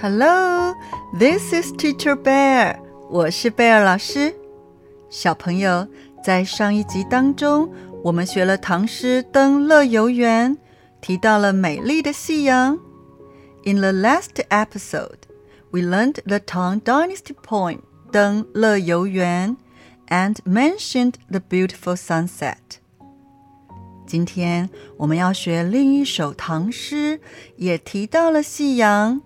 [0.00, 0.74] Hello,
[1.18, 2.78] this is Teacher Bear.
[3.08, 4.34] 我是贝尔老师。
[5.10, 5.86] 小朋友，
[6.24, 7.72] 在上一集当中，
[8.02, 10.56] 我们学了唐诗《登乐游原》，
[11.00, 12.78] 提到了美丽的夕阳。
[13.64, 15.18] In the last episode,
[15.70, 17.78] we learned the Tang Dynasty poem
[18.10, 19.56] 登乐游原
[20.08, 22.56] and mentioned the beautiful sunset.
[24.04, 27.20] 今天我们要学另一首唐诗，
[27.56, 29.22] 也提到了夕阳。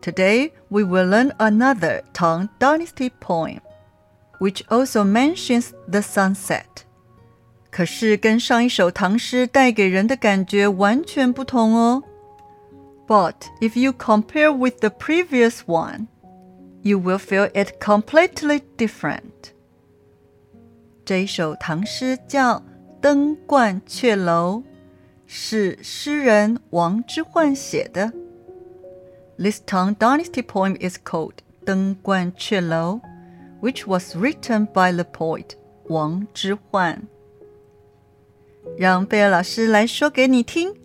[0.00, 3.60] Today we will learn another Tang Dynasty poem,
[4.38, 6.84] which also mentions the sunset.
[7.70, 12.02] 可是跟上一首唐诗带给人的感觉完全不同哦。
[13.06, 16.06] But if you compare with the previous one,
[16.82, 19.52] you will feel it completely different.
[21.04, 22.58] 这一首唐诗叫《
[23.00, 24.58] 登鹳雀楼》，
[25.26, 28.12] 是诗人王之涣写的。
[29.41, 33.01] this Tang dynasty poem is called Deng Guan Que Lou,
[33.59, 35.55] which was written by the poet
[35.89, 37.07] Wang Zhihuan.
[38.77, 40.75] 让贝尔老师来说给你听。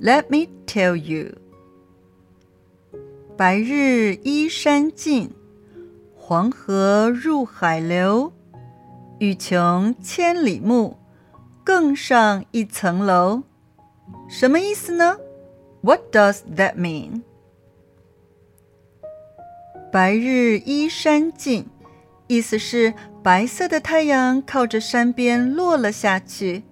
[0.00, 1.36] Let me tell you.
[3.36, 5.30] 白日依山尽，
[6.16, 8.32] 黄河入海流。
[9.18, 10.96] 欲穷千里目，
[11.62, 13.42] 更上一层楼。
[14.28, 15.18] 什么意思呢
[15.82, 17.22] ？What does that mean?
[19.92, 21.66] 白日依山尽，
[22.28, 26.62] 意思是白色的太阳靠着山边落了下去。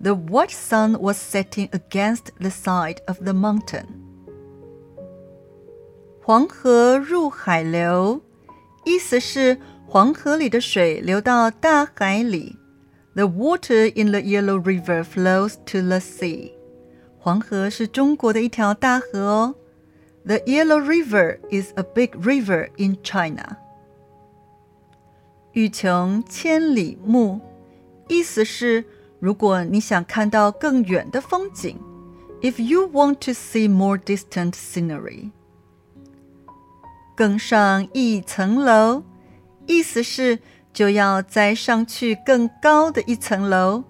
[0.00, 3.86] The white sun was setting against the side of the mountain.
[6.22, 8.22] 黄河入海流，
[8.84, 12.56] 意思是黄河里的水流到大海里。
[13.14, 16.52] The water in the Yellow River flows to the sea.
[17.18, 19.54] 黄河是中国的一条大河哦。
[20.25, 23.57] The Yellow River is a big river in China.
[25.53, 27.41] 欲穷千里目，
[28.07, 28.85] 意思是
[29.19, 31.77] 如果你想看到更远的风景，
[32.41, 35.31] if you want to see more distant scenery。
[37.15, 39.03] 更上一层楼，
[39.65, 40.39] 意思是
[40.71, 43.83] 就要再上去更高的一层楼。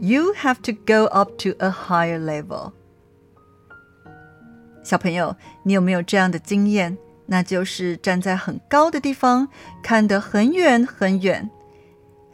[0.00, 2.72] You have to go up to a higher level.
[4.88, 6.96] 小朋友，你有没有这样的经验？
[7.26, 9.48] 那就是站在很高的地方，
[9.82, 11.48] 看得很远很远。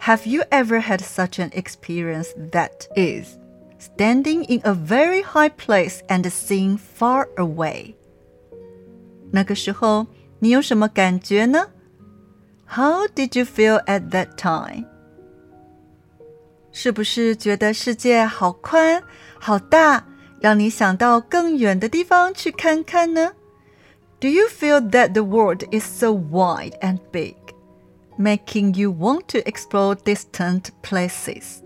[0.01, 3.37] Have you ever had such an experience that is
[3.79, 7.95] standing in a very high place and seeing far away？
[9.31, 10.07] 那个时候
[10.41, 11.69] 你有什么感觉呢？
[12.67, 14.87] How did you feel at that time？
[16.73, 19.03] 是不是觉得世界好宽
[19.39, 20.05] 好大？
[20.45, 23.33] 让你想到更远的地方去看看呢？
[24.21, 27.37] Do you feel that the world is so wide and big,
[28.19, 31.61] making you want to explore distant places？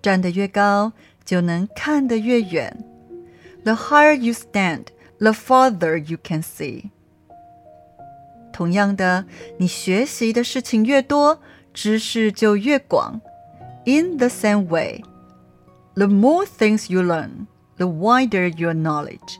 [0.00, 0.92] 站得越高，
[1.24, 2.84] 就能看得越远。
[3.64, 4.86] The higher you stand,
[5.18, 6.90] the farther you can see。
[8.52, 9.26] 同样的，
[9.58, 11.40] 你学习的事情越多，
[11.74, 13.20] 知识就越广。
[13.84, 15.02] In the same way.
[15.95, 17.45] The more things you learn,
[17.77, 19.37] the wider your knowledge.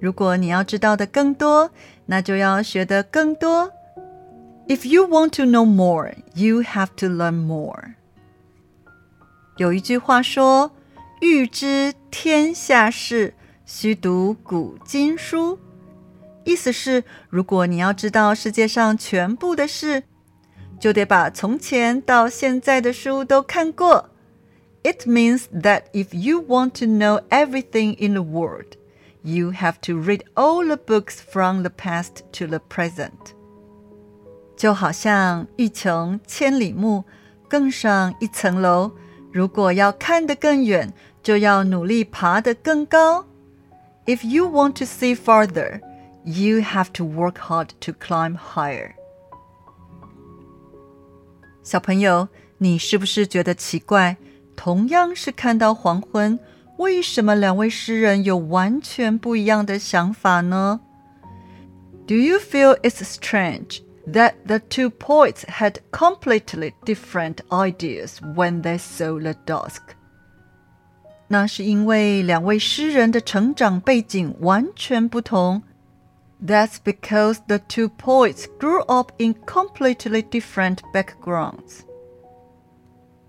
[0.00, 1.70] 如果你要知道的更多，
[2.06, 3.72] 那就要学的更多。
[4.68, 7.94] If you want to know more, you have to learn more.
[9.56, 10.72] 有一句话说
[11.22, 13.32] ：“欲知天下事，
[13.64, 15.58] 须读古今书。”
[16.44, 20.02] 意思是，如果你要知道世界上全部的事，
[20.78, 24.10] 就得把从前到现在的书都看过。
[24.83, 28.75] It means that if you want to know everything in the world,
[29.23, 33.33] you have to read all the books from the past to the present.
[34.57, 37.05] 就好像欲穷千里目，
[37.47, 38.91] 更上一层楼。
[39.31, 40.93] 如果要看得更远，
[41.23, 43.25] 就要努力爬得更高。
[44.05, 45.79] If you want to see farther,
[46.25, 48.91] you have to work hard to climb higher.
[51.63, 52.27] 小朋友，
[52.57, 54.17] 你是不是觉得奇怪？
[54.57, 56.39] 同样是看到黄昏，
[56.77, 60.79] 为什么两位诗人有完全不一样的想法呢？
[62.05, 63.79] Do you feel it's strange
[64.11, 69.81] that the two poets had completely different ideas when they saw the dusk？
[71.29, 75.63] 那是因为两位诗人的成长背景完全不同。
[76.45, 81.85] That's because the two poets grew up in completely different backgrounds.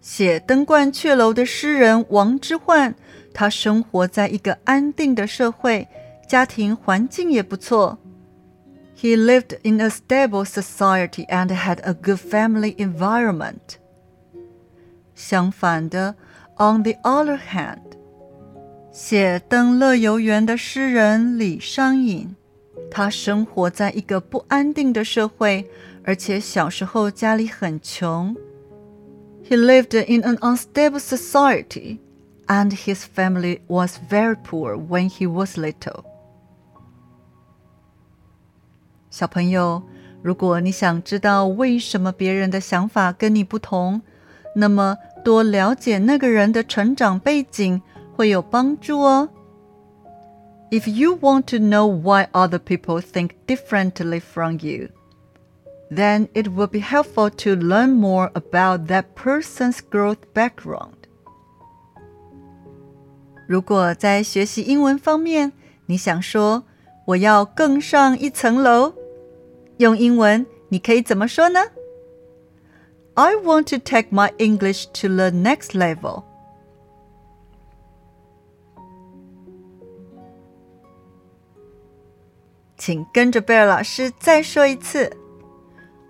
[0.02, 2.94] 写《登鹳雀楼》的诗人王之涣，
[3.34, 5.88] 他生活在一个安定的社会，
[6.28, 7.98] 家庭环境也不错。
[8.98, 13.78] He lived in a stable society and had a good family environment.
[15.16, 16.16] 相反的
[16.58, 17.80] ，on the other hand，
[18.92, 22.36] 写《登乐游原》的诗人李商隐，
[22.90, 25.70] 他生活在一个不安定的社会，
[26.04, 28.36] 而且小时候家里很穷。
[29.49, 31.99] He lived in an unstable society
[32.47, 36.05] and his family was very poor when he was little.
[39.11, 39.83] 小朋友，
[40.23, 44.01] 如果你想知道为什么别人的想法跟你不同，
[44.57, 47.81] 那么多了解那个人的成长背景
[48.17, 49.29] 会有帮助哦。
[50.71, 54.89] If you want to know why other people think differently from you,
[55.91, 60.95] then it will be helpful to learn more about that person's growth background.
[63.47, 65.53] 如果在学习英文方面，
[65.87, 66.65] 你想说
[67.07, 68.95] 我要更上一层楼，
[69.77, 71.61] 用英文你可以怎么说呢？
[73.15, 76.25] I want to take my English to the next level.
[82.77, 85.17] 请跟着贝尔老师再说一次。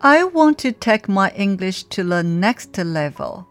[0.00, 3.44] I want to take my English to the next level.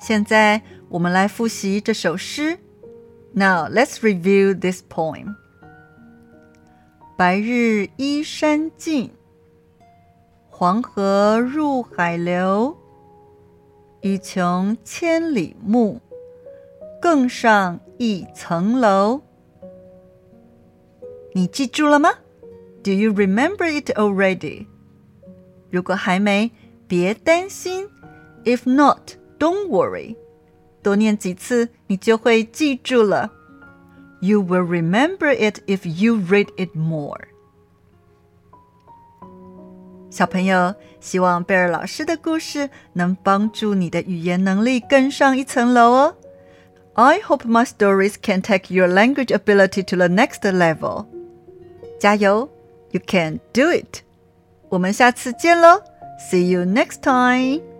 [0.00, 2.58] 现在我们来复习这首诗。
[3.34, 5.36] Now let's review this poem.
[7.16, 9.12] 白日依山尽，
[10.48, 12.76] 黄河入海流。
[14.00, 16.00] 欲穷千里目，
[17.02, 19.22] 更上一层楼。
[21.32, 22.10] 你记住了吗？
[22.82, 24.66] Do you remember it already？
[25.70, 26.50] 如果还没，
[26.86, 27.88] 别担心。
[28.44, 30.16] If not, don't worry，
[30.82, 33.32] 多念几次，你就会记住了。
[34.20, 37.28] You will remember it if you read it more。
[40.10, 46.16] 小朋友，希望贝尔老师的故事能帮助你的语言能力更上一层楼哦。
[46.94, 51.06] I hope my stories can take your language ability to the next level。
[52.02, 52.48] 加油，
[52.90, 54.02] You can do it！
[54.68, 55.82] 我们下次见喽，
[56.30, 57.71] See you next time。